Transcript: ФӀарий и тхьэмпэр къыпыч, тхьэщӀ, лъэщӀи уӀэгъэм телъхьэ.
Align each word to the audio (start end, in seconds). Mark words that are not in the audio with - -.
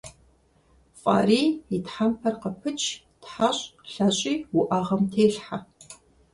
ФӀарий 1.01 1.47
и 1.75 1.77
тхьэмпэр 1.85 2.35
къыпыч, 2.41 2.81
тхьэщӀ, 3.21 3.59
лъэщӀи 3.91 4.33
уӀэгъэм 4.57 5.01
телъхьэ. 5.11 5.57